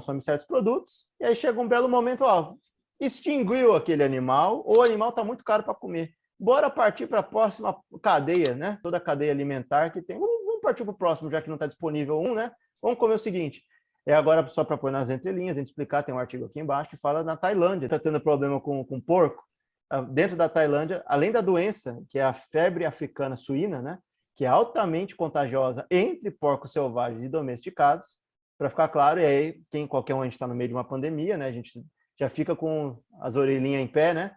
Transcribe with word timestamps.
consome 0.00 0.22
certos 0.22 0.46
produtos, 0.46 1.06
e 1.20 1.24
aí 1.26 1.36
chega 1.36 1.60
um 1.60 1.68
belo 1.68 1.88
momento, 1.88 2.24
ó, 2.24 2.54
extinguiu 2.98 3.76
aquele 3.76 4.02
animal, 4.02 4.62
ou 4.64 4.78
o 4.78 4.82
animal 4.82 5.10
está 5.10 5.22
muito 5.22 5.44
caro 5.44 5.62
para 5.62 5.74
comer. 5.74 6.14
Bora 6.38 6.70
partir 6.70 7.06
para 7.06 7.20
a 7.20 7.22
próxima 7.22 7.76
cadeia, 8.02 8.54
né? 8.54 8.78
Toda 8.82 8.96
a 8.96 9.00
cadeia 9.00 9.30
alimentar 9.30 9.90
que 9.90 10.00
tem. 10.00 10.18
Vamos, 10.18 10.40
partir 10.62 10.84
para 10.84 10.92
o 10.92 10.96
próximo, 10.96 11.30
já 11.30 11.40
que 11.40 11.48
não 11.48 11.54
está 11.54 11.66
disponível 11.66 12.20
um, 12.20 12.34
né? 12.34 12.50
Vamos 12.82 12.98
comer 12.98 13.14
o 13.14 13.18
seguinte: 13.18 13.62
é 14.06 14.12
agora 14.14 14.46
só 14.48 14.62
para 14.62 14.76
pôr 14.76 14.90
nas 14.90 15.08
entrelinhas, 15.08 15.56
a 15.56 15.60
gente 15.60 15.68
explicar, 15.68 16.02
tem 16.02 16.14
um 16.14 16.18
artigo 16.18 16.46
aqui 16.46 16.60
embaixo 16.60 16.90
que 16.90 16.96
fala 16.96 17.24
na 17.24 17.36
Tailândia, 17.36 17.86
está 17.86 17.98
tendo 17.98 18.20
problema 18.20 18.60
com, 18.60 18.84
com 18.84 19.00
porco. 19.00 19.42
Ah, 19.88 20.02
dentro 20.02 20.36
da 20.36 20.48
Tailândia, 20.48 21.02
além 21.06 21.32
da 21.32 21.40
doença, 21.40 22.02
que 22.08 22.18
é 22.18 22.22
a 22.22 22.32
febre 22.32 22.84
africana 22.84 23.36
suína, 23.36 23.80
né? 23.80 23.98
Que 24.34 24.44
é 24.44 24.48
altamente 24.48 25.16
contagiosa 25.16 25.86
entre 25.90 26.30
porcos 26.30 26.72
selvagens 26.72 27.22
e 27.22 27.28
domesticados. 27.28 28.18
Para 28.60 28.68
ficar 28.68 28.88
claro, 28.88 29.18
e 29.18 29.24
aí, 29.24 29.62
quem 29.70 29.86
qualquer 29.86 30.14
um 30.14 30.20
a 30.20 30.24
gente 30.24 30.34
está 30.34 30.46
no 30.46 30.54
meio 30.54 30.68
de 30.68 30.74
uma 30.74 30.84
pandemia, 30.84 31.38
né? 31.38 31.46
A 31.46 31.52
gente 31.52 31.82
já 32.18 32.28
fica 32.28 32.54
com 32.54 33.02
as 33.22 33.34
orelhinhas 33.34 33.80
em 33.80 33.86
pé, 33.86 34.12
né? 34.12 34.36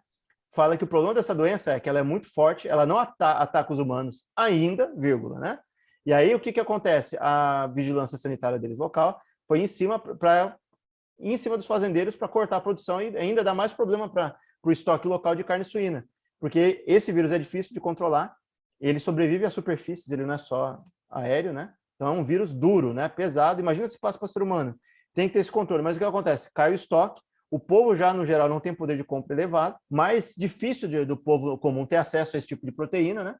Fala 0.55 0.77
que 0.77 0.84
o 0.86 0.88
problema 0.88 1.14
dessa 1.14 1.36
doença 1.36 1.73
é 1.73 1.80
que 1.81 1.90
ela 1.90 2.00
é 2.00 2.04
muito 2.04 2.34
forte, 2.34 2.66
ela 2.66 2.86
não 2.86 2.98
ata 2.98 3.31
ataca 3.34 3.73
os 3.73 3.80
humanos 3.80 4.23
ainda, 4.34 4.94
vírgula, 4.95 5.41
né? 5.41 5.59
E 6.05 6.14
aí 6.14 6.34
o 6.34 6.40
que 6.40 6.54
que 6.54 6.59
acontece? 6.62 7.17
A 7.20 7.67
vigilância 7.76 8.17
sanitária 8.17 8.58
deles 8.58 8.78
local 8.78 9.22
foi 9.45 9.59
em 9.59 9.67
cima 9.67 10.00
para 10.00 10.55
em 11.20 11.36
cima 11.36 11.58
dos 11.58 11.67
fazendeiros 11.67 12.16
para 12.16 12.30
cortar 12.30 12.55
a 12.55 12.62
produção 12.62 13.02
e 13.02 13.17
ainda 13.17 13.44
dá 13.44 13.53
mais 13.53 13.73
problema 13.73 14.08
para 14.08 14.38
o 14.64 14.72
estoque 14.72 15.05
local 15.05 15.36
de 15.36 15.44
carne 15.44 15.66
suína, 15.66 16.08
porque 16.40 16.81
esse 16.88 17.12
vírus 17.12 17.34
é 17.34 17.38
difícil 17.38 17.73
de 17.73 17.81
controlar, 17.81 18.34
ele 18.80 19.02
sobrevive 19.02 19.44
às 19.44 19.53
superfícies, 19.53 20.09
ele 20.09 20.26
não 20.26 20.36
é 20.36 20.38
só 20.38 20.81
aéreo, 21.09 21.52
né? 21.52 21.73
Então 22.03 22.17
é 22.17 22.20
um 22.20 22.25
vírus 22.25 22.53
duro, 22.53 22.93
né? 22.93 23.07
Pesado. 23.07 23.61
Imagina 23.61 23.88
se 23.88 23.97
passa 23.97 24.19
para 24.19 24.28
ser 24.28 24.44
humano. 24.44 24.75
Tem 25.14 25.30
que 25.30 25.36
ter 25.36 25.39
esse 25.39 25.52
controle. 25.52 25.81
Mas 25.81 25.95
o 25.95 26.00
que 26.00 26.03
acontece? 26.03 26.50
Cai 26.53 26.72
o 26.72 26.75
estoque, 26.75 27.22
o 27.50 27.58
povo 27.58 27.95
já, 27.95 28.14
no 28.14 28.25
geral, 28.25 28.50
não 28.50 28.59
tem 28.59 28.73
poder 28.73 28.97
de 28.97 29.05
compra 29.05 29.33
elevado, 29.33 29.78
mais 29.89 30.33
difícil 30.38 30.89
de, 30.89 31.05
do 31.05 31.16
povo 31.16 31.58
comum 31.58 31.86
ter 31.86 31.95
acesso 31.95 32.36
a 32.36 32.39
esse 32.39 32.47
tipo 32.47 32.66
de 32.66 32.73
proteína, 32.73 33.23
né? 33.23 33.36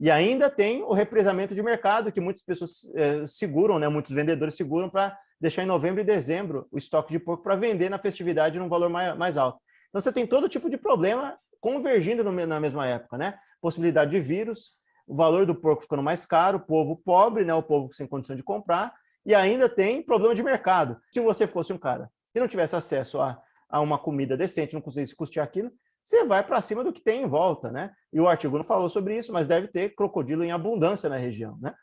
E 0.00 0.10
ainda 0.10 0.50
tem 0.50 0.82
o 0.82 0.92
represamento 0.92 1.54
de 1.54 1.62
mercado, 1.62 2.10
que 2.10 2.20
muitas 2.20 2.42
pessoas 2.42 2.90
eh, 2.96 3.24
seguram, 3.28 3.78
né? 3.78 3.88
muitos 3.88 4.12
vendedores 4.12 4.56
seguram 4.56 4.90
para 4.90 5.16
deixar 5.40 5.62
em 5.62 5.66
novembro 5.66 6.00
e 6.00 6.04
dezembro 6.04 6.66
o 6.72 6.78
estoque 6.78 7.12
de 7.12 7.20
porco 7.20 7.44
para 7.44 7.54
vender 7.54 7.88
na 7.88 7.98
festividade 7.98 8.58
num 8.58 8.68
valor 8.68 8.90
mais, 8.90 9.16
mais 9.16 9.36
alto. 9.36 9.60
Então 9.90 10.00
você 10.02 10.10
tem 10.10 10.26
todo 10.26 10.48
tipo 10.48 10.68
de 10.68 10.76
problema 10.76 11.38
convergindo 11.60 12.24
no, 12.24 12.32
na 12.32 12.58
mesma 12.58 12.88
época, 12.88 13.16
né? 13.16 13.38
Possibilidade 13.60 14.10
de 14.10 14.20
vírus, 14.20 14.72
o 15.06 15.14
valor 15.14 15.46
do 15.46 15.54
porco 15.54 15.82
ficando 15.82 16.02
mais 16.02 16.24
caro, 16.24 16.58
o 16.58 16.60
povo 16.60 16.96
pobre, 16.96 17.44
né? 17.44 17.54
o 17.54 17.62
povo 17.62 17.92
sem 17.92 18.06
condição 18.06 18.34
de 18.34 18.42
comprar, 18.42 18.94
e 19.24 19.34
ainda 19.34 19.68
tem 19.68 20.02
problema 20.02 20.34
de 20.34 20.42
mercado. 20.42 21.00
Se 21.10 21.20
você 21.20 21.46
fosse 21.46 21.72
um 21.72 21.78
cara 21.78 22.10
e 22.34 22.40
não 22.40 22.48
tivesse 22.48 22.76
acesso 22.76 23.20
a, 23.20 23.40
a 23.68 23.80
uma 23.80 23.98
comida 23.98 24.36
decente, 24.36 24.74
não 24.74 24.80
conseguisse 24.80 25.14
custear 25.14 25.46
aquilo, 25.46 25.70
você 26.02 26.24
vai 26.24 26.42
para 26.42 26.60
cima 26.60 26.84
do 26.84 26.92
que 26.92 27.00
tem 27.00 27.22
em 27.22 27.26
volta, 27.26 27.72
né? 27.72 27.90
E 28.12 28.20
o 28.20 28.28
artigo 28.28 28.58
não 28.58 28.64
falou 28.64 28.90
sobre 28.90 29.16
isso, 29.16 29.32
mas 29.32 29.46
deve 29.46 29.68
ter 29.68 29.94
crocodilo 29.94 30.44
em 30.44 30.52
abundância 30.52 31.08
na 31.08 31.16
região, 31.16 31.56
né? 31.60 31.74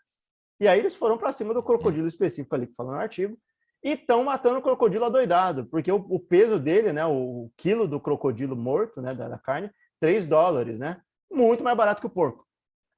E 0.60 0.68
aí 0.68 0.78
eles 0.78 0.96
foram 0.96 1.18
para 1.18 1.34
cima 1.34 1.56
do 1.56 1.64
crocodilo 1.64 2.08
específico 2.08 2.54
ali 2.54 2.68
que 2.68 2.76
falou 2.76 2.92
no 2.94 3.00
artigo 3.00 3.36
e 3.84 3.94
estão 3.94 4.24
matando 4.24 4.60
o 4.60 4.62
crocodilo 4.62 5.06
adoidado, 5.06 5.66
porque 5.66 5.92
o, 5.92 5.96
o, 6.08 6.20
peso 6.20 6.60
dele, 6.60 6.94
né, 6.94 7.04
o, 7.04 7.52
quilo 7.58 7.88
do 7.88 8.00
crocodilo 8.00 8.56
morto, 8.56 9.02
né, 9.02 9.16
da, 9.16 9.28
da, 9.28 9.40
carne, 9.40 9.72
3 10.00 10.28
dólares, 10.28 10.78
né? 10.78 11.02
Muito 11.32 11.64
mais 11.64 11.76
barato 11.76 12.00
que 12.00 12.06
o 12.06 12.12
porco. 12.12 12.46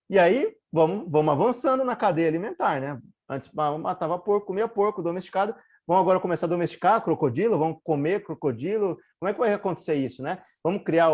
E 0.09 0.19
aí 0.19 0.55
vamos, 0.71 1.11
vamos 1.11 1.31
avançando 1.31 1.83
na 1.83 1.95
cadeia 1.95 2.27
alimentar, 2.27 2.79
né? 2.79 2.99
Antes 3.29 3.49
matava 3.53 4.19
porco, 4.19 4.47
comia 4.47 4.67
porco 4.67 5.01
domesticado, 5.01 5.55
Vão 5.85 5.97
agora 5.97 6.19
começar 6.19 6.45
a 6.45 6.49
domesticar 6.49 7.03
crocodilo? 7.03 7.57
Vão 7.57 7.73
comer 7.83 8.23
crocodilo? 8.23 8.97
Como 9.19 9.29
é 9.29 9.33
que 9.33 9.39
vai 9.39 9.53
acontecer 9.53 9.95
isso, 9.95 10.23
né? 10.23 10.41
Vamos 10.63 10.83
criar 10.83 11.09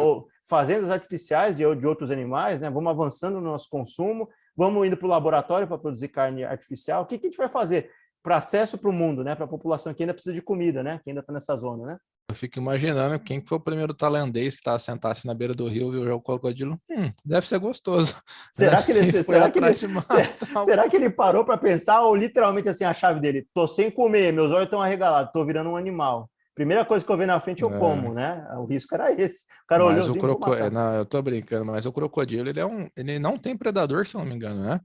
fazendas 0.47 0.91
artificiais 0.91 1.55
de, 1.55 1.63
de 1.75 1.87
outros 1.87 2.11
animais, 2.11 2.61
né? 2.61 2.69
Vamos 2.69 2.91
avançando 2.91 3.41
no 3.41 3.49
nosso 3.49 3.67
consumo, 3.67 4.29
vamos 4.55 4.85
indo 4.85 4.95
para 4.95 5.07
o 5.07 5.09
laboratório 5.09 5.67
para 5.67 5.77
produzir 5.77 6.09
carne 6.09 6.43
artificial. 6.43 7.01
O 7.01 7.05
que, 7.07 7.17
que 7.17 7.25
a 7.25 7.29
gente 7.29 7.37
vai 7.37 7.49
fazer 7.49 7.91
para 8.21 8.37
acesso 8.37 8.77
para 8.77 8.89
o 8.89 8.93
mundo, 8.93 9.23
né? 9.23 9.35
Para 9.35 9.45
a 9.45 9.49
população 9.49 9.93
que 9.93 10.03
ainda 10.03 10.13
precisa 10.13 10.33
de 10.33 10.41
comida, 10.41 10.83
né? 10.83 10.99
Que 11.03 11.09
ainda 11.09 11.21
está 11.21 11.33
nessa 11.33 11.55
zona, 11.55 11.85
né? 11.85 11.97
Eu 12.29 12.35
fico 12.35 12.59
imaginando 12.59 13.19
quem 13.19 13.43
foi 13.43 13.57
o 13.57 13.61
primeiro 13.61 13.91
tailandês 13.91 14.53
que 14.53 14.61
estava 14.61 14.77
sentado 14.77 15.13
assim 15.13 15.27
na 15.27 15.33
beira 15.33 15.55
do 15.55 15.67
rio, 15.67 15.91
viu 15.91 16.13
o 16.13 16.21
crocodilo. 16.21 16.79
Hum, 16.89 17.11
deve 17.25 17.47
ser 17.47 17.57
gostoso. 17.57 18.15
Será 18.53 18.83
que 18.83 18.91
ele, 18.91 18.99
será 19.23 19.49
que 19.49 19.57
ele, 19.57 19.73
será, 19.73 20.23
será 20.63 20.89
que 20.89 20.95
ele 20.95 21.09
parou 21.09 21.43
para 21.43 21.57
pensar 21.57 22.01
ou 22.01 22.15
literalmente 22.15 22.69
assim 22.69 22.83
a 22.83 22.93
chave 22.93 23.19
dele? 23.19 23.47
Tô 23.51 23.67
sem 23.67 23.89
comer, 23.89 24.31
meus 24.31 24.51
olhos 24.51 24.65
estão 24.65 24.79
arregalados, 24.79 25.31
tô 25.33 25.43
virando 25.43 25.71
um 25.71 25.75
animal. 25.75 26.29
Primeira 26.53 26.83
coisa 26.85 27.05
que 27.05 27.11
eu 27.11 27.17
vi 27.17 27.25
na 27.25 27.39
frente 27.39 27.63
eu 27.63 27.73
é. 27.73 27.79
como, 27.79 28.13
né? 28.13 28.45
O 28.57 28.65
risco 28.65 28.93
era 28.93 29.11
esse. 29.13 29.45
O 29.63 29.67
cara 29.67 29.85
mas 29.85 29.93
olhou 29.93 30.15
o 30.15 30.19
croco... 30.19 30.53
É, 30.53 30.69
não, 30.69 30.93
eu 30.93 31.05
tô 31.05 31.21
brincando, 31.21 31.65
mas 31.65 31.85
o 31.85 31.91
crocodilo 31.91 32.49
ele 32.49 32.59
é 32.59 32.65
um, 32.65 32.87
ele 32.95 33.17
não 33.17 33.37
tem 33.37 33.57
predador, 33.57 34.05
se 34.05 34.15
eu 34.15 34.19
não 34.19 34.27
me 34.27 34.35
engano, 34.35 34.61
né? 34.61 34.79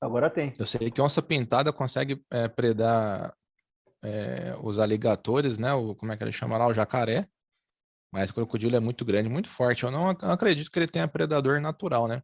Agora 0.00 0.28
tem. 0.28 0.52
Eu 0.58 0.66
sei 0.66 0.90
que 0.90 1.00
onça 1.00 1.22
pintada 1.22 1.72
consegue 1.72 2.22
é, 2.30 2.48
predar 2.48 3.34
é, 4.02 4.54
os 4.62 4.78
aligatores, 4.78 5.56
né? 5.56 5.72
O, 5.72 5.94
como 5.94 6.12
é 6.12 6.16
que 6.16 6.22
ele 6.22 6.32
chama 6.32 6.58
lá? 6.58 6.66
O 6.66 6.74
jacaré. 6.74 7.26
Mas 8.12 8.30
o 8.30 8.34
crocodilo 8.34 8.76
é 8.76 8.80
muito 8.80 9.04
grande, 9.04 9.28
muito 9.28 9.48
forte. 9.48 9.82
Eu 9.82 9.90
não 9.90 10.08
acredito 10.08 10.70
que 10.70 10.78
ele 10.78 10.86
tenha 10.86 11.08
predador 11.08 11.60
natural, 11.60 12.06
né? 12.06 12.22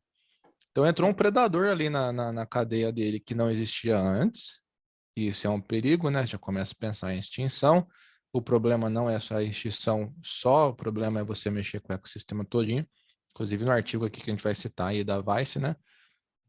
Então 0.70 0.86
entrou 0.86 1.10
um 1.10 1.14
predador 1.14 1.66
ali 1.66 1.90
na, 1.90 2.12
na, 2.12 2.32
na 2.32 2.46
cadeia 2.46 2.92
dele 2.92 3.18
que 3.18 3.34
não 3.34 3.50
existia 3.50 3.98
antes. 3.98 4.60
Isso 5.16 5.46
é 5.46 5.50
um 5.50 5.60
perigo, 5.60 6.08
né? 6.08 6.24
Já 6.24 6.38
começa 6.38 6.72
a 6.72 6.78
pensar 6.78 7.12
em 7.12 7.18
extinção. 7.18 7.86
O 8.32 8.40
problema 8.40 8.88
não 8.88 9.10
é 9.10 9.18
só 9.18 9.36
a 9.36 9.42
extinção, 9.42 10.14
só 10.22 10.68
o 10.68 10.74
problema 10.74 11.18
é 11.18 11.24
você 11.24 11.50
mexer 11.50 11.80
com 11.80 11.92
o 11.92 11.96
ecossistema 11.96 12.44
todinho. 12.44 12.86
Inclusive 13.32 13.64
no 13.64 13.72
artigo 13.72 14.04
aqui 14.04 14.20
que 14.20 14.30
a 14.30 14.34
gente 14.34 14.44
vai 14.44 14.54
citar 14.54 14.88
aí 14.88 15.02
da 15.02 15.20
Vice, 15.20 15.58
né? 15.58 15.74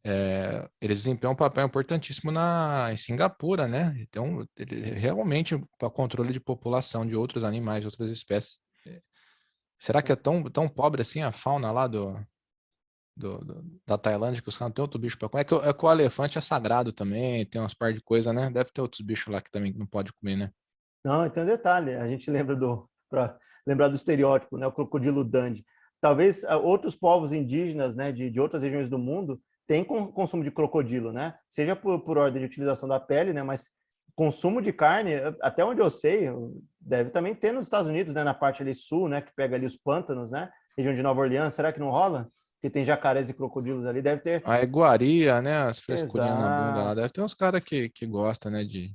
É, 0.04 0.68
eles 0.82 0.98
desempenham 0.98 1.34
um 1.34 1.36
papel 1.36 1.66
importantíssimo 1.66 2.32
na, 2.32 2.92
em 2.92 2.98
Singapura, 2.98 3.68
né? 3.68 3.96
Então, 4.00 4.48
ele, 4.58 4.92
realmente, 4.92 5.62
para 5.78 5.90
controle 5.92 6.34
de 6.34 6.40
população 6.40 7.06
de 7.06 7.16
outros 7.16 7.44
animais, 7.44 7.82
de 7.82 7.88
outras 7.88 8.10
espécies. 8.10 8.58
É, 8.88 9.00
será 9.78 10.02
que 10.02 10.12
é 10.12 10.16
tão, 10.16 10.44
tão 10.44 10.68
pobre 10.68 11.04
assim 11.04 11.22
a 11.22 11.32
fauna 11.32 11.72
lá 11.72 11.88
do, 11.88 12.20
do, 13.16 13.38
do 13.40 13.82
da 13.86 13.98
Tailândia 13.98 14.42
que 14.42 14.50
os 14.50 14.58
caras 14.58 14.70
não 14.70 14.74
têm 14.74 14.82
outro 14.82 15.00
bicho 15.00 15.20
para 15.20 15.30
comer? 15.30 15.42
É 15.42 15.46
que, 15.46 15.54
é 15.56 15.74
que, 15.74 15.86
o 15.86 15.92
elefante 15.92 16.38
é 16.38 16.42
sagrado 16.42 16.92
também, 16.92 17.46
tem 17.46 17.62
umas 17.62 17.76
par 17.76 17.94
de 17.94 18.02
coisa, 18.02 18.34
né? 18.34 18.50
Deve 18.50 18.72
ter 18.72 18.82
outros 18.82 19.02
bichos 19.02 19.32
lá 19.32 19.40
que 19.40 19.52
também 19.52 19.72
não 19.74 19.86
pode 19.86 20.12
comer, 20.14 20.36
né? 20.36 20.52
Não, 21.06 21.26
um 21.26 21.30
detalhe, 21.30 21.96
a 21.96 22.08
gente 22.08 22.30
lembra 22.30 22.56
do, 22.56 22.90
para 23.08 23.38
lembrar 23.68 23.88
do 23.88 23.96
estereótipo, 23.96 24.58
né? 24.58 24.66
O 24.66 24.72
crocodilo 24.72 25.24
Dundee. 25.24 25.64
Talvez 26.00 26.44
ah, 26.46 26.58
outros 26.58 26.96
povos 26.96 27.32
indígenas, 27.32 27.96
né, 27.96 28.12
de, 28.12 28.32
de 28.32 28.40
outras 28.40 28.64
regiões 28.64 28.90
do 28.90 28.98
mundo, 28.98 29.40
tem 29.68 29.84
consumo 29.84 30.44
de 30.44 30.52
crocodilo, 30.52 31.12
né? 31.12 31.36
Seja 31.50 31.76
por, 31.76 32.00
por 32.02 32.18
ordem 32.18 32.42
de 32.42 32.46
utilização 32.46 32.88
da 32.88 33.00
pele, 33.00 33.34
né? 33.34 33.44
Mas 33.44 33.70
consumo 34.16 34.62
de 34.62 34.74
carne, 34.74 35.14
até 35.42 35.64
onde 35.64 35.82
eu 35.82 35.90
sei, 35.90 36.28
deve 36.80 37.10
também 37.10 37.34
ter 37.34 37.52
nos 37.52 37.66
Estados 37.66 37.90
Unidos, 37.90 38.14
né? 38.14 38.24
Na 38.24 38.34
parte 38.34 38.62
ali 38.62 38.76
sul, 38.76 39.08
né? 39.08 39.22
Que 39.22 39.34
pega 39.36 39.56
ali 39.56 39.66
os 39.66 39.76
pântanos, 39.76 40.30
né? 40.30 40.50
Região 40.78 40.94
de 40.94 41.04
Nova 41.04 41.22
Orleans, 41.22 41.54
será 41.54 41.72
que 41.72 41.80
não 41.80 41.90
rola? 41.90 42.30
Que 42.62 42.70
tem 42.70 42.86
jacarés 42.86 43.30
e 43.30 43.34
crocodilos 43.34 43.86
ali, 43.86 44.02
deve 44.02 44.22
ter. 44.22 44.42
A 44.46 44.62
iguaria, 44.62 45.42
né? 45.42 45.64
As 45.64 45.80
frescurinhas 45.80 46.40
na 46.40 46.68
bunda 46.68 46.84
lá. 46.84 46.94
Deve 46.94 47.10
ter 47.10 47.22
uns 47.22 47.34
caras 47.34 47.64
que, 47.64 47.90
que 47.90 48.06
gostam, 48.06 48.52
né? 48.52 48.64
De, 48.64 48.94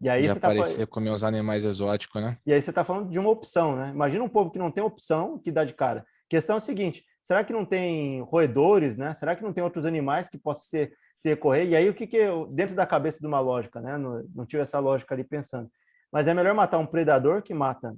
e 0.00 0.08
aí 0.08 0.22
de 0.22 0.28
você 0.28 0.40
tá 0.40 0.48
aparecer 0.48 0.78
tá... 0.78 0.86
comer 0.86 1.10
os 1.10 1.24
animais 1.24 1.64
exóticos, 1.64 2.20
né? 2.20 2.36
E 2.46 2.52
aí 2.52 2.60
você 2.60 2.70
está 2.70 2.84
falando 2.84 3.10
de 3.10 3.18
uma 3.18 3.30
opção, 3.30 3.76
né? 3.76 3.90
Imagina 3.90 4.24
um 4.24 4.28
povo 4.28 4.50
que 4.50 4.58
não 4.58 4.70
tem 4.70 4.82
opção, 4.82 5.38
que 5.38 5.50
dá 5.50 5.64
de 5.64 5.72
cara. 5.72 6.00
A 6.00 6.28
questão 6.28 6.56
é 6.56 6.58
a 6.58 6.60
seguinte: 6.60 7.04
será 7.24 7.42
que 7.42 7.54
não 7.54 7.64
tem 7.64 8.20
roedores, 8.20 8.98
né? 8.98 9.14
Será 9.14 9.34
que 9.34 9.42
não 9.42 9.52
tem 9.52 9.64
outros 9.64 9.86
animais 9.86 10.28
que 10.28 10.36
possam 10.36 10.64
ser, 10.64 10.94
se 11.16 11.30
recorrer? 11.30 11.66
E 11.66 11.74
aí, 11.74 11.88
o 11.88 11.94
que 11.94 12.06
que 12.06 12.18
eu, 12.18 12.46
dentro 12.48 12.76
da 12.76 12.86
cabeça 12.86 13.18
de 13.18 13.26
uma 13.26 13.40
lógica, 13.40 13.80
né? 13.80 13.96
Não, 13.96 14.22
não 14.34 14.44
tive 14.44 14.62
essa 14.62 14.78
lógica 14.78 15.14
ali 15.14 15.24
pensando. 15.24 15.70
Mas 16.12 16.28
é 16.28 16.34
melhor 16.34 16.54
matar 16.54 16.78
um 16.78 16.86
predador 16.86 17.42
que 17.42 17.54
mata 17.54 17.96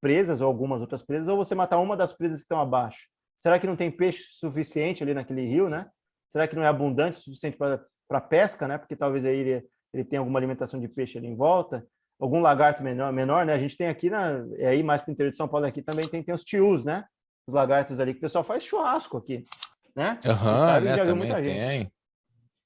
presas 0.00 0.40
ou 0.40 0.48
algumas 0.48 0.80
outras 0.80 1.02
presas, 1.02 1.28
ou 1.28 1.36
você 1.36 1.54
matar 1.54 1.78
uma 1.78 1.96
das 1.96 2.12
presas 2.12 2.38
que 2.38 2.44
estão 2.44 2.60
abaixo. 2.60 3.08
Será 3.38 3.58
que 3.58 3.66
não 3.66 3.76
tem 3.76 3.90
peixe 3.90 4.24
suficiente 4.32 5.02
ali 5.02 5.14
naquele 5.14 5.46
rio, 5.46 5.68
né? 5.68 5.88
Será 6.28 6.48
que 6.48 6.56
não 6.56 6.64
é 6.64 6.66
abundante 6.66 7.18
o 7.18 7.22
suficiente 7.22 7.56
para 7.56 8.20
pesca, 8.20 8.66
né? 8.66 8.76
Porque 8.76 8.96
talvez 8.96 9.24
aí 9.24 9.38
ele, 9.38 9.66
ele 9.94 10.04
tenha 10.04 10.18
alguma 10.18 10.38
alimentação 10.38 10.80
de 10.80 10.88
peixe 10.88 11.16
ali 11.16 11.28
em 11.28 11.36
volta. 11.36 11.86
Algum 12.20 12.40
lagarto 12.40 12.82
menor, 12.82 13.12
menor, 13.12 13.46
né? 13.46 13.54
A 13.54 13.58
gente 13.58 13.76
tem 13.76 13.86
aqui, 13.86 14.10
na, 14.10 14.44
é 14.56 14.68
aí 14.68 14.82
mais 14.82 15.00
para 15.00 15.10
o 15.10 15.12
interior 15.12 15.30
de 15.30 15.36
São 15.36 15.48
Paulo 15.48 15.64
aqui 15.64 15.80
também 15.80 16.08
tem, 16.08 16.22
tem 16.22 16.34
os 16.34 16.44
tius, 16.44 16.84
né? 16.84 17.04
Os 17.46 17.54
lagartos 17.54 18.00
ali, 18.00 18.12
que 18.12 18.18
o 18.18 18.22
pessoal 18.22 18.44
faz 18.44 18.62
churrasco 18.62 19.16
aqui, 19.16 19.44
né? 19.94 20.18
Aham, 20.24 20.52
uhum, 20.52 20.80
né? 20.80 20.96
Já 20.96 21.04
viu 21.04 21.16
muita 21.16 21.42
tem. 21.42 21.44
gente. 21.44 21.92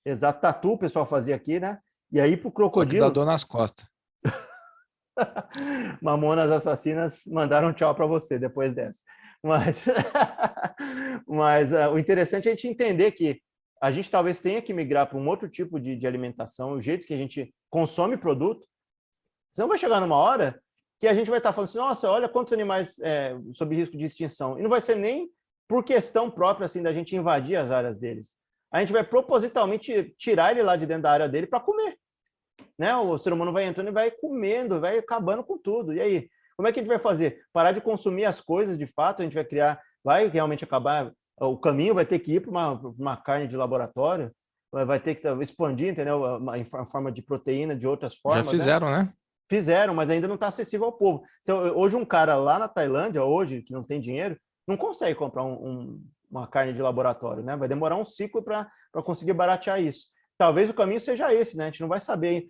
Exato, 0.05 0.41
tatu 0.41 0.73
o 0.73 0.79
pessoal 0.79 1.05
fazia 1.05 1.35
aqui, 1.35 1.61
né? 1.61 1.79
E 2.11 2.21
aí 2.21 2.37
pro 2.37 2.51
crocodilo... 2.51 3.05
Dá 3.05 3.11
dor 3.11 3.27
nas 3.27 3.45
costas. 3.45 3.87
Mamonas 6.01 6.51
assassinas 6.51 7.25
mandaram 7.27 7.73
tchau 7.73 7.95
para 7.95 8.07
você 8.07 8.39
depois 8.39 8.75
dessa. 8.75 9.03
Mas, 9.43 9.87
mas 11.29 11.73
uh, 11.73 11.91
o 11.93 11.99
interessante 11.99 12.49
é 12.49 12.53
a 12.53 12.55
gente 12.55 12.69
entender 12.69 13.13
que 13.13 13.41
a 13.83 13.91
gente 13.91 14.11
talvez 14.11 14.41
tenha 14.41 14.63
que 14.63 14.73
migrar 14.73 15.07
para 15.07 15.19
um 15.19 15.29
outro 15.29 15.49
tipo 15.49 15.79
de, 15.79 15.97
de 15.97 16.07
alimentação, 16.07 16.73
o 16.73 16.81
jeito 16.81 17.07
que 17.07 17.15
a 17.15 17.17
gente 17.17 17.55
consome 17.71 18.17
produto, 18.17 18.67
Senão 19.53 19.69
vai 19.69 19.79
chegar 19.79 20.01
numa 20.01 20.17
hora 20.17 20.63
que 20.99 21.07
a 21.07 21.15
gente 21.15 21.31
vai 21.31 21.39
estar 21.39 21.53
falando 21.53 21.69
assim, 21.69 21.79
nossa, 21.79 22.11
olha 22.11 22.29
quantos 22.29 22.53
animais 22.53 22.99
é, 23.01 23.37
sob 23.53 23.75
risco 23.75 23.97
de 23.97 24.05
extinção. 24.05 24.59
E 24.59 24.63
não 24.63 24.71
vai 24.71 24.81
ser 24.81 24.97
nem 24.97 25.31
por 25.69 25.85
questão 25.85 26.31
própria 26.31 26.65
assim 26.65 26.83
da 26.83 26.93
gente 26.93 27.15
invadir 27.15 27.57
as 27.57 27.71
áreas 27.71 27.99
deles. 27.99 28.35
A 28.73 28.81
gente 28.81 28.93
vai 28.93 29.05
propositalmente 29.05 30.15
tirar 30.19 30.51
ele 30.51 30.63
lá 30.63 30.77
de 30.77 30.87
dentro 30.87 31.05
da 31.05 31.13
área 31.13 31.29
dele 31.29 31.47
para 31.47 31.61
comer. 31.61 31.97
Né? 32.79 32.95
O 32.97 33.17
ser 33.19 33.33
humano 33.33 33.53
vai 33.53 33.65
entrando 33.65 33.89
e 33.89 33.93
vai 33.93 34.11
comendo, 34.11 34.81
vai 34.81 34.99
acabando 34.99 35.45
com 35.45 35.57
tudo. 35.57 35.93
E 35.93 36.01
aí, 36.01 36.29
como 36.57 36.69
é 36.69 36.73
que 36.73 36.81
a 36.81 36.83
gente 36.83 36.91
vai 36.91 36.99
fazer? 36.99 37.43
Parar 37.53 37.73
de 37.73 37.81
consumir 37.81 38.25
as 38.25 38.41
coisas 38.41 38.77
de 38.77 38.87
fato, 38.87 39.21
a 39.21 39.25
gente 39.25 39.35
vai 39.35 39.45
criar, 39.45 39.81
vai 40.03 40.29
realmente 40.29 40.65
acabar, 40.65 41.13
o 41.41 41.57
caminho 41.57 41.95
vai 41.95 42.05
ter 42.05 42.19
que 42.19 42.35
ir 42.35 42.41
para 42.41 42.51
uma, 42.51 42.73
uma 42.99 43.17
carne 43.17 43.47
de 43.47 43.57
laboratório, 43.57 44.33
vai 44.73 44.99
ter 44.99 45.15
que 45.15 45.27
expandir, 45.41 45.89
entendeu? 45.89 46.23
Uma, 46.23 46.55
forma 46.85 47.11
de 47.11 47.23
proteína 47.23 47.75
de 47.75 47.87
outras 47.87 48.17
formas. 48.17 48.47
Já 48.47 48.53
né? 48.53 48.59
fizeram, 48.59 48.87
né? 48.89 49.03
né? 49.05 49.13
Fizeram, 49.49 49.95
mas 49.95 50.11
ainda 50.11 50.29
não 50.29 50.35
está 50.35 50.49
acessível 50.49 50.87
ao 50.87 50.93
povo. 50.93 51.25
Hoje 51.75 51.97
um 51.97 52.05
cara 52.05 52.37
lá 52.37 52.59
na 52.59 52.69
Tailândia, 52.69 53.25
hoje, 53.25 53.63
que 53.63 53.73
não 53.73 53.83
tem 53.83 54.01
dinheiro, 54.01 54.39
não 54.67 54.77
consegue 54.77 55.15
comprar 55.15 55.43
um, 55.45 55.53
um, 55.53 56.05
uma 56.31 56.47
carne 56.47 56.75
de 56.75 56.83
laboratório, 56.83 57.43
né? 57.43 57.57
Vai 57.57 57.67
demorar 57.67 57.97
um 57.97 58.05
ciclo 58.05 58.43
para 58.43 58.69
conseguir 59.03 59.33
baratear 59.33 59.81
isso. 59.81 60.09
Talvez 60.37 60.69
o 60.69 60.75
caminho 60.75 61.01
seja 61.01 61.33
esse, 61.33 61.57
né? 61.57 61.65
A 61.65 61.67
gente 61.69 61.81
não 61.81 61.89
vai 61.89 61.99
saber 61.99 62.47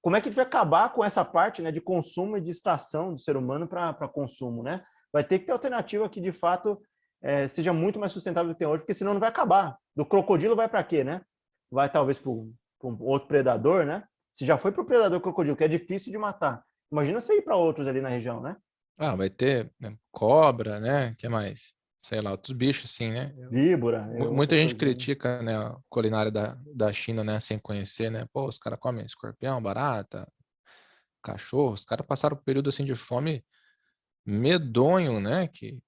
como 0.00 0.16
é 0.16 0.20
que 0.20 0.28
a 0.28 0.30
gente 0.30 0.36
vai 0.36 0.44
acabar 0.44 0.92
com 0.92 1.02
essa 1.02 1.24
parte 1.24 1.60
né, 1.60 1.70
de 1.70 1.80
consumo 1.80 2.36
e 2.36 2.40
de 2.40 2.50
extração 2.50 3.12
do 3.14 3.18
ser 3.18 3.36
humano 3.36 3.66
para 3.66 4.08
consumo, 4.08 4.62
né? 4.62 4.84
Vai 5.12 5.24
ter 5.24 5.38
que 5.38 5.46
ter 5.46 5.52
alternativa 5.52 6.08
que, 6.08 6.20
de 6.20 6.32
fato, 6.32 6.80
é, 7.22 7.48
seja 7.48 7.72
muito 7.72 7.98
mais 7.98 8.12
sustentável 8.12 8.50
do 8.50 8.54
que 8.54 8.58
tem 8.58 8.68
hoje, 8.68 8.82
porque 8.82 8.94
senão 8.94 9.14
não 9.14 9.20
vai 9.20 9.28
acabar. 9.28 9.76
Do 9.96 10.04
crocodilo 10.04 10.56
vai 10.56 10.68
para 10.68 10.84
quê, 10.84 11.02
né? 11.02 11.22
Vai 11.70 11.88
talvez 11.88 12.18
para 12.18 12.30
um 12.30 12.52
outro 13.00 13.28
predador, 13.28 13.84
né? 13.86 14.04
Se 14.34 14.44
já 14.44 14.58
foi 14.58 14.72
para 14.72 14.82
o 14.82 14.84
predador 14.84 15.20
crocodilo, 15.20 15.56
que 15.56 15.62
é 15.62 15.68
difícil 15.68 16.10
de 16.10 16.18
matar, 16.18 16.64
imagina 16.90 17.20
você 17.20 17.38
ir 17.38 17.42
para 17.42 17.54
outros 17.54 17.86
ali 17.86 18.00
na 18.00 18.08
região, 18.08 18.40
né? 18.40 18.56
Ah, 18.98 19.14
vai 19.14 19.30
ter 19.30 19.72
né, 19.78 19.96
cobra, 20.10 20.80
né? 20.80 21.14
que 21.16 21.28
mais? 21.28 21.72
Sei 22.02 22.20
lá, 22.20 22.32
outros 22.32 22.54
bichos, 22.54 22.90
assim, 22.90 23.12
né? 23.12 23.32
Víbora. 23.48 24.02
Muita 24.30 24.56
gente 24.56 24.74
critica 24.74 25.40
né, 25.40 25.56
a 25.56 25.76
culinária 25.88 26.30
da, 26.30 26.58
da 26.66 26.92
China, 26.92 27.22
né? 27.22 27.38
Sem 27.38 27.58
conhecer, 27.58 28.10
né? 28.10 28.26
Pô, 28.32 28.46
os 28.46 28.58
caras 28.58 28.78
comem 28.78 29.06
escorpião, 29.06 29.62
barata, 29.62 30.28
cachorro. 31.22 31.72
Os 31.72 31.84
caras 31.84 32.04
passaram 32.04 32.36
um 32.36 32.42
período, 32.42 32.68
assim, 32.68 32.84
de 32.84 32.94
fome 32.94 33.42
medonho, 34.26 35.18
né? 35.20 35.48
Que 35.48 35.78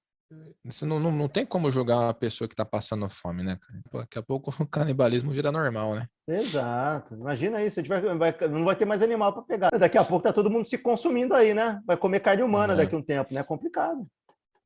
você 0.65 0.85
não, 0.87 0.99
não, 0.99 1.11
não 1.11 1.29
tem 1.29 1.45
como 1.45 1.71
julgar 1.71 1.99
uma 1.99 2.15
pessoa 2.15 2.49
que 2.49 2.55
está 2.55 2.65
passando 2.65 3.09
fome, 3.11 3.43
né, 3.43 3.59
Daqui 3.93 4.19
a 4.19 4.23
pouco 4.23 4.51
o 4.63 4.67
canibalismo 4.67 5.33
vira 5.33 5.53
normal, 5.53 5.97
né? 5.97 6.09
Exato. 6.29 7.15
Imagina 7.15 7.63
isso, 7.63 7.79
a 7.79 7.83
gente 7.83 7.89
vai, 7.89 8.01
vai 8.17 8.49
não 8.49 8.65
vai 8.65 8.75
ter 8.75 8.85
mais 8.85 9.03
animal 9.03 9.33
para 9.33 9.43
pegar. 9.43 9.71
Daqui 9.79 9.97
a 9.97 10.05
pouco 10.05 10.25
tá 10.25 10.33
todo 10.33 10.51
mundo 10.51 10.67
se 10.67 10.77
consumindo 10.77 11.35
aí, 11.35 11.55
né? 11.55 11.81
Vai 11.87 11.97
comer 11.97 12.21
carne 12.21 12.43
humana 12.43 12.75
é. 12.75 12.77
daqui 12.77 12.95
a 12.95 12.99
um 12.99 13.03
tempo, 13.03 13.33
né? 13.33 13.41
É 13.41 13.45
complicado. 13.45 14.07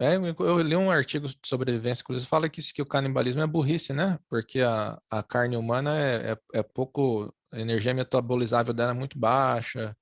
É, 0.01 0.17
eu 0.17 0.63
li 0.63 0.75
um 0.75 0.91
artigo 0.91 1.29
de 1.29 1.37
sobrevivência, 1.45 2.01
inclusive, 2.01 2.27
fala 2.27 2.49
que, 2.49 2.63
que 2.73 2.81
o 2.81 2.87
canibalismo 2.87 3.43
é 3.43 3.47
burrice, 3.47 3.93
né? 3.93 4.19
Porque 4.31 4.61
a, 4.63 4.99
a 5.11 5.23
carne 5.23 5.59
humana 5.59 5.95
é, 5.95 6.33
é, 6.33 6.61
é 6.61 6.63
pouco, 6.63 7.31
a 7.53 7.61
energia 7.61 7.93
metabolizável 7.93 8.73
dela 8.73 8.93
é 8.93 8.95
muito 8.95 9.19
baixa, 9.19 9.95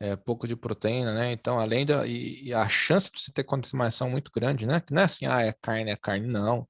é, 0.00 0.16
pouco 0.16 0.48
de 0.48 0.56
proteína, 0.56 1.14
né? 1.14 1.30
Então, 1.30 1.60
além 1.60 1.86
da. 1.86 2.04
E, 2.04 2.48
e, 2.48 2.52
a 2.52 2.68
chance 2.68 3.12
de 3.12 3.20
você 3.20 3.30
ter 3.32 3.44
contaminação 3.44 4.10
muito 4.10 4.32
grande, 4.34 4.66
né? 4.66 4.80
Que 4.80 4.92
não 4.92 5.02
é 5.02 5.04
assim, 5.04 5.26
ah, 5.26 5.40
é 5.42 5.52
carne, 5.52 5.92
é 5.92 5.96
carne, 5.96 6.26
não. 6.26 6.66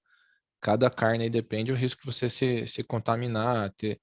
Cada 0.63 0.89
carne 0.89 1.25
aí 1.25 1.31
depende 1.31 1.73
do 1.73 1.77
risco 1.77 2.01
de 2.01 2.07
você 2.07 2.31
se, 2.31 2.67
se 2.69 2.85
contaminar, 2.85 3.75
ter 3.77 4.01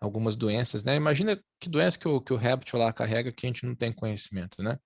algumas 0.00 0.36
doenças, 0.36 0.84
né? 0.84 0.94
Imagina 0.94 1.42
que 1.60 1.68
doença 1.68 1.98
que 1.98 2.06
o, 2.06 2.20
que 2.20 2.32
o 2.32 2.36
réptil 2.36 2.78
lá 2.78 2.92
carrega 2.92 3.32
que 3.32 3.44
a 3.44 3.48
gente 3.48 3.66
não 3.66 3.74
tem 3.74 3.92
conhecimento, 3.92 4.62
né? 4.62 4.78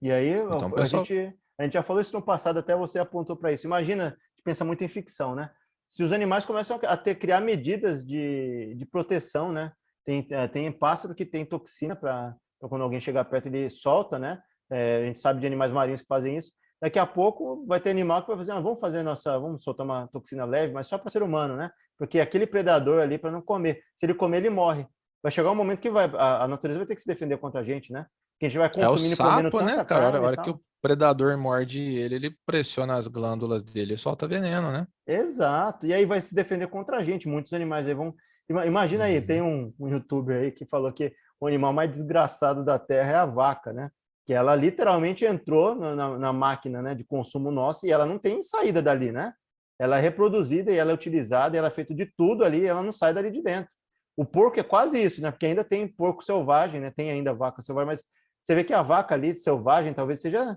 E 0.00 0.10
aí, 0.10 0.30
então, 0.30 0.58
a, 0.58 0.74
pessoal... 0.74 1.04
gente, 1.04 1.36
a 1.58 1.64
gente 1.64 1.74
já 1.74 1.82
falou 1.82 2.00
isso 2.00 2.14
no 2.14 2.22
passado, 2.22 2.58
até 2.58 2.74
você 2.74 2.98
apontou 2.98 3.36
para 3.36 3.52
isso. 3.52 3.66
Imagina, 3.66 4.06
a 4.06 4.08
gente 4.08 4.42
pensa 4.42 4.64
muito 4.64 4.82
em 4.82 4.88
ficção, 4.88 5.34
né? 5.34 5.50
Se 5.86 6.02
os 6.02 6.12
animais 6.12 6.46
começam 6.46 6.80
a 6.82 6.96
ter, 6.96 7.16
criar 7.16 7.40
medidas 7.40 8.02
de, 8.02 8.74
de 8.76 8.86
proteção, 8.86 9.52
né? 9.52 9.70
Tem, 10.02 10.26
é, 10.30 10.48
tem 10.48 10.72
pássaro 10.72 11.14
que 11.14 11.26
tem 11.26 11.44
toxina 11.44 11.94
para 11.94 12.34
quando 12.60 12.82
alguém 12.82 13.00
chegar 13.00 13.24
perto, 13.26 13.46
ele 13.46 13.68
solta, 13.68 14.18
né? 14.18 14.40
É, 14.70 15.02
a 15.02 15.06
gente 15.06 15.18
sabe 15.18 15.40
de 15.40 15.46
animais 15.46 15.70
marinhos 15.70 16.00
que 16.00 16.06
fazem 16.06 16.38
isso. 16.38 16.52
Daqui 16.80 16.98
a 16.98 17.06
pouco 17.06 17.64
vai 17.66 17.78
ter 17.78 17.90
animal 17.90 18.22
que 18.22 18.28
vai 18.28 18.38
fazer, 18.38 18.52
ah, 18.52 18.60
vamos 18.60 18.80
fazer 18.80 19.02
nossa, 19.02 19.38
vamos 19.38 19.62
soltar 19.62 19.84
uma 19.84 20.06
toxina 20.08 20.46
leve, 20.46 20.72
mas 20.72 20.86
só 20.86 20.96
para 20.96 21.10
ser 21.10 21.22
humano, 21.22 21.54
né? 21.54 21.70
Porque 21.98 22.18
aquele 22.18 22.46
predador 22.46 23.00
ali 23.00 23.18
para 23.18 23.30
não 23.30 23.42
comer. 23.42 23.82
Se 23.94 24.06
ele 24.06 24.14
comer, 24.14 24.38
ele 24.38 24.50
morre. 24.50 24.86
Vai 25.22 25.30
chegar 25.30 25.50
um 25.50 25.54
momento 25.54 25.80
que 25.80 25.90
vai, 25.90 26.10
a, 26.14 26.44
a, 26.44 26.48
natureza 26.48 26.78
vai 26.78 26.86
ter 26.86 26.94
que 26.94 27.02
se 27.02 27.06
defender 27.06 27.36
contra 27.36 27.60
a 27.60 27.62
gente, 27.62 27.92
né? 27.92 28.06
Que 28.38 28.46
a 28.46 28.48
gente 28.48 28.58
vai 28.58 28.70
consumindo 28.70 29.10
é 29.10 29.12
o 29.12 29.16
sapo, 29.16 29.60
né, 29.60 29.84
cara? 29.84 30.16
A 30.16 30.20
hora, 30.22 30.36
que 30.38 30.48
o 30.48 30.58
predador 30.80 31.36
morde 31.36 31.78
ele, 31.78 32.14
ele 32.14 32.36
pressiona 32.46 32.94
as 32.94 33.06
glândulas 33.06 33.62
dele 33.62 33.94
e 33.94 33.98
solta 33.98 34.26
veneno, 34.26 34.72
né? 34.72 34.86
Exato. 35.06 35.86
E 35.86 35.92
aí 35.92 36.06
vai 36.06 36.22
se 36.22 36.34
defender 36.34 36.68
contra 36.68 36.96
a 36.96 37.02
gente. 37.02 37.28
Muitos 37.28 37.52
animais 37.52 37.86
aí 37.86 37.92
vão. 37.92 38.14
Imagina 38.48 39.04
aí, 39.04 39.18
uhum. 39.18 39.26
tem 39.26 39.42
um, 39.42 39.74
um 39.78 39.88
youtuber 39.88 40.40
aí 40.40 40.50
que 40.50 40.64
falou 40.64 40.90
que 40.90 41.12
o 41.38 41.46
animal 41.46 41.74
mais 41.74 41.90
desgraçado 41.90 42.64
da 42.64 42.78
Terra 42.78 43.12
é 43.12 43.16
a 43.16 43.26
vaca, 43.26 43.74
né? 43.74 43.90
Que 44.26 44.32
ela 44.32 44.54
literalmente 44.54 45.24
entrou 45.24 45.74
na, 45.74 45.94
na, 45.94 46.18
na 46.18 46.32
máquina 46.32 46.82
né, 46.82 46.94
de 46.94 47.04
consumo 47.04 47.50
nosso 47.50 47.86
e 47.86 47.90
ela 47.90 48.06
não 48.06 48.18
tem 48.18 48.42
saída 48.42 48.80
dali, 48.82 49.12
né? 49.12 49.32
Ela 49.78 49.98
é 49.98 50.00
reproduzida 50.00 50.70
e 50.70 50.76
ela 50.76 50.90
é 50.90 50.94
utilizada, 50.94 51.56
e 51.56 51.58
ela 51.58 51.68
é 51.68 51.70
feita 51.70 51.94
de 51.94 52.04
tudo 52.04 52.44
ali, 52.44 52.66
ela 52.66 52.82
não 52.82 52.92
sai 52.92 53.14
dali 53.14 53.30
de 53.30 53.42
dentro. 53.42 53.70
O 54.14 54.26
porco 54.26 54.60
é 54.60 54.62
quase 54.62 55.02
isso, 55.02 55.22
né? 55.22 55.30
Porque 55.30 55.46
ainda 55.46 55.64
tem 55.64 55.88
porco 55.88 56.22
selvagem, 56.22 56.80
né? 56.80 56.92
Tem 56.94 57.10
ainda 57.10 57.32
vaca 57.32 57.62
selvagem, 57.62 57.86
mas 57.86 58.04
você 58.42 58.54
vê 58.54 58.62
que 58.62 58.74
a 58.74 58.82
vaca 58.82 59.14
ali 59.14 59.34
selvagem 59.34 59.94
talvez 59.94 60.20
seja 60.20 60.56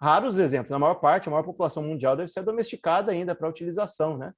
raros 0.00 0.38
exemplos. 0.38 0.70
Na 0.70 0.78
maior 0.78 0.96
parte, 0.96 1.28
a 1.28 1.30
maior 1.30 1.42
população 1.42 1.82
mundial 1.82 2.16
deve 2.16 2.30
ser 2.30 2.42
domesticada 2.42 3.12
ainda 3.12 3.34
para 3.34 3.48
utilização, 3.48 4.18
né? 4.18 4.32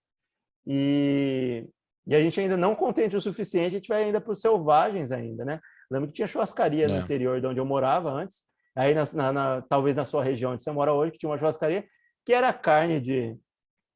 E, 0.66 1.68
e 2.06 2.14
a 2.14 2.20
gente 2.20 2.38
ainda 2.40 2.56
não 2.56 2.74
contente 2.74 3.16
o 3.16 3.20
suficiente, 3.20 3.74
a 3.74 3.78
gente 3.78 3.88
vai 3.88 4.04
ainda 4.04 4.20
para 4.20 4.32
os 4.32 4.40
selvagens 4.40 5.10
ainda, 5.10 5.44
né? 5.44 5.60
Lembro 5.90 6.08
que 6.08 6.14
tinha 6.14 6.26
churrascaria 6.26 6.88
no 6.88 6.94
é. 6.94 6.98
interior 6.98 7.40
de 7.40 7.46
onde 7.46 7.60
eu 7.60 7.64
morava 7.64 8.10
antes, 8.10 8.44
aí 8.74 8.94
na, 8.94 9.04
na, 9.12 9.32
na, 9.32 9.62
talvez 9.62 9.94
na 9.94 10.04
sua 10.04 10.24
região 10.24 10.52
onde 10.52 10.62
você 10.62 10.70
mora 10.70 10.92
hoje, 10.92 11.12
que 11.12 11.18
tinha 11.18 11.30
uma 11.30 11.38
churrascaria 11.38 11.84
que 12.24 12.32
era 12.32 12.52
carne 12.52 13.00
de 13.00 13.36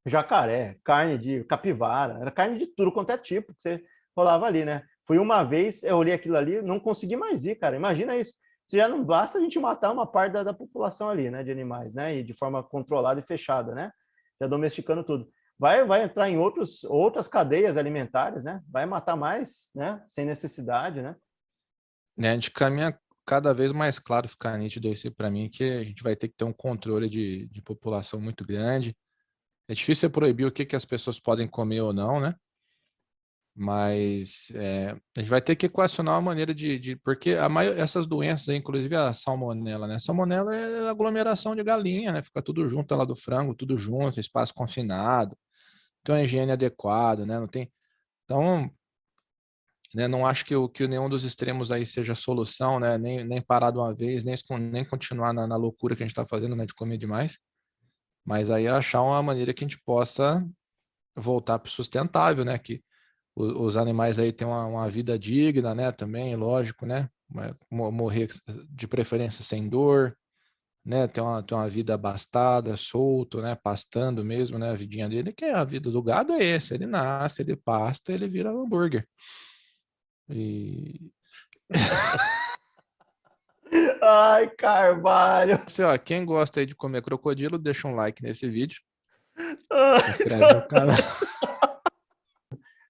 jacaré, 0.04 0.78
carne 0.84 1.18
de 1.18 1.44
capivara, 1.44 2.18
era 2.20 2.30
carne 2.30 2.58
de 2.58 2.66
tudo 2.66 2.92
quanto 2.92 3.10
é 3.10 3.18
tipo 3.18 3.54
que 3.54 3.62
você 3.62 3.84
rolava 4.16 4.46
ali, 4.46 4.64
né? 4.64 4.82
Fui 5.06 5.18
uma 5.18 5.42
vez, 5.42 5.82
eu 5.82 5.96
olhei 5.96 6.14
aquilo 6.14 6.36
ali, 6.36 6.60
não 6.62 6.80
consegui 6.80 7.16
mais 7.16 7.44
ir, 7.44 7.56
cara. 7.56 7.76
Imagina 7.76 8.16
isso. 8.16 8.34
Se 8.66 8.76
já 8.76 8.88
não 8.88 9.04
basta 9.04 9.38
a 9.38 9.40
gente 9.40 9.58
matar 9.60 9.92
uma 9.92 10.06
parte 10.06 10.32
da, 10.32 10.42
da 10.42 10.52
população 10.52 11.08
ali, 11.08 11.30
né, 11.30 11.44
de 11.44 11.52
animais, 11.52 11.94
né, 11.94 12.16
e 12.16 12.24
de 12.24 12.32
forma 12.32 12.62
controlada 12.64 13.20
e 13.20 13.22
fechada, 13.22 13.72
né, 13.72 13.92
já 14.40 14.48
domesticando 14.48 15.04
tudo. 15.04 15.30
Vai, 15.58 15.84
vai 15.84 16.02
entrar 16.02 16.28
em 16.28 16.36
outros, 16.36 16.82
outras 16.84 17.28
cadeias 17.28 17.76
alimentares, 17.76 18.44
né? 18.44 18.60
Vai 18.68 18.84
matar 18.84 19.16
mais, 19.16 19.70
né? 19.74 20.04
Sem 20.08 20.26
necessidade, 20.26 21.00
né? 21.00 21.16
né, 22.16 22.30
a 22.30 22.34
gente 22.34 22.50
caminha 22.50 22.98
cada 23.26 23.52
vez 23.52 23.72
mais 23.72 23.98
claro 23.98 24.28
ficar 24.28 24.56
nítido 24.56 24.88
esse 24.88 25.10
para 25.10 25.30
mim 25.30 25.50
que 25.50 25.64
a 25.64 25.84
gente 25.84 26.02
vai 26.02 26.14
ter 26.16 26.28
que 26.28 26.36
ter 26.36 26.44
um 26.44 26.52
controle 26.52 27.08
de, 27.08 27.48
de 27.48 27.60
população 27.60 28.20
muito 28.20 28.46
grande. 28.46 28.96
É 29.68 29.74
difícil 29.74 30.10
proibir 30.10 30.46
o 30.46 30.52
que, 30.52 30.64
que 30.64 30.76
as 30.76 30.84
pessoas 30.84 31.18
podem 31.18 31.48
comer 31.48 31.80
ou 31.80 31.92
não, 31.92 32.20
né? 32.20 32.34
Mas 33.58 34.48
é, 34.54 34.90
a 35.16 35.20
gente 35.20 35.30
vai 35.30 35.40
ter 35.40 35.56
que 35.56 35.66
equacionar 35.66 36.14
uma 36.16 36.20
maneira 36.22 36.54
de, 36.54 36.78
de 36.78 36.96
porque 36.96 37.32
a 37.32 37.48
maior, 37.48 37.76
essas 37.78 38.06
doenças, 38.06 38.54
inclusive 38.54 38.94
a 38.94 39.12
salmonela, 39.14 39.88
né? 39.88 39.96
A 39.96 40.00
salmonela 40.00 40.54
é 40.54 40.88
aglomeração 40.88 41.56
de 41.56 41.64
galinha, 41.64 42.12
né? 42.12 42.22
Fica 42.22 42.42
tudo 42.42 42.68
junto 42.68 42.94
lá 42.94 43.04
do 43.04 43.16
frango, 43.16 43.54
tudo 43.54 43.76
junto, 43.78 44.20
espaço 44.20 44.54
confinado, 44.54 45.36
tem 46.04 46.14
uma 46.14 46.22
higiene 46.22 46.52
adequada, 46.52 47.26
né? 47.26 47.40
Não 47.40 47.48
tem. 47.48 47.72
Então, 48.24 48.70
né? 49.96 50.06
Não 50.06 50.26
acho 50.26 50.44
que, 50.44 50.54
o, 50.54 50.68
que 50.68 50.86
nenhum 50.86 51.08
dos 51.08 51.24
extremos 51.24 51.72
aí 51.72 51.86
seja 51.86 52.14
solução, 52.14 52.78
né? 52.78 52.98
nem, 52.98 53.24
nem 53.24 53.40
parar 53.40 53.70
de 53.70 53.78
uma 53.78 53.94
vez, 53.94 54.22
nem, 54.24 54.34
nem 54.70 54.84
continuar 54.84 55.32
na, 55.32 55.46
na 55.46 55.56
loucura 55.56 55.96
que 55.96 56.02
a 56.02 56.06
gente 56.06 56.12
está 56.12 56.26
fazendo 56.26 56.54
né? 56.54 56.66
de 56.66 56.74
comer 56.74 56.98
demais. 56.98 57.38
Mas 58.22 58.50
aí 58.50 58.68
achar 58.68 59.00
uma 59.00 59.22
maneira 59.22 59.54
que 59.54 59.64
a 59.64 59.66
gente 59.66 59.82
possa 59.82 60.46
voltar 61.16 61.58
para 61.58 61.68
o 61.68 61.72
sustentável, 61.72 62.44
né? 62.44 62.58
Que 62.58 62.82
os, 63.34 63.52
os 63.52 63.76
animais 63.78 64.18
aí 64.18 64.32
tenham 64.32 64.50
uma, 64.50 64.66
uma, 64.66 64.90
vida 64.90 65.18
digna, 65.18 65.74
né? 65.74 65.90
Também, 65.90 66.36
lógico, 66.36 66.84
né? 66.84 67.08
Morrer 67.70 68.28
de 68.68 68.86
preferência 68.86 69.42
sem 69.42 69.66
dor, 69.66 70.14
né? 70.84 71.08
Ter 71.08 71.22
uma, 71.22 71.42
ter 71.42 71.54
uma 71.54 71.70
vida 71.70 71.94
abastada, 71.94 72.76
solto, 72.76 73.40
né? 73.40 73.54
Pastando 73.54 74.22
mesmo, 74.22 74.58
né? 74.58 74.68
A 74.70 74.74
vidinha 74.74 75.08
dele, 75.08 75.32
que 75.32 75.46
é 75.46 75.54
a 75.54 75.64
vida 75.64 75.90
do 75.90 76.02
gado 76.02 76.34
é 76.34 76.44
esse. 76.44 76.74
Ele 76.74 76.84
nasce, 76.84 77.40
ele 77.40 77.56
pasta, 77.56 78.12
ele 78.12 78.28
vira 78.28 78.50
hambúrguer. 78.50 79.08
E. 80.28 81.10
Ai, 84.02 84.48
Carvalho. 84.50 85.62
Assim, 85.66 85.82
ó, 85.82 85.96
quem 85.98 86.24
gosta 86.24 86.60
aí 86.60 86.66
de 86.66 86.74
comer 86.74 87.02
crocodilo, 87.02 87.58
deixa 87.58 87.88
um 87.88 87.94
like 87.94 88.22
nesse 88.22 88.48
vídeo. 88.48 88.80
Ai, 89.70 90.10
inscreve 90.10 90.54
no 90.54 90.68
canal. 90.68 90.96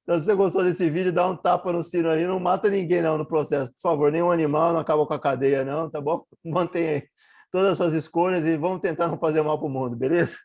Então, 0.08 0.20
se 0.20 0.26
você 0.26 0.36
gostou 0.36 0.62
desse 0.62 0.88
vídeo, 0.88 1.12
dá 1.12 1.28
um 1.28 1.36
tapa 1.36 1.72
no 1.72 1.82
sino 1.82 2.08
aí. 2.08 2.24
Não 2.28 2.38
mata 2.38 2.70
ninguém, 2.70 3.02
não, 3.02 3.18
no 3.18 3.26
processo. 3.26 3.72
Por 3.72 3.80
favor, 3.80 4.12
nenhum 4.12 4.30
animal, 4.30 4.72
não 4.72 4.78
acaba 4.78 5.04
com 5.04 5.14
a 5.14 5.18
cadeia, 5.18 5.64
não, 5.64 5.90
tá 5.90 6.00
bom? 6.00 6.22
Mantenha 6.46 6.92
aí 6.92 7.02
todas 7.50 7.72
as 7.72 7.76
suas 7.76 7.92
escolhas 7.92 8.44
e 8.44 8.56
vamos 8.56 8.80
tentar 8.80 9.08
não 9.08 9.18
fazer 9.18 9.42
mal 9.42 9.58
para 9.58 9.66
o 9.66 9.70
mundo, 9.70 9.96
beleza? 9.96 10.36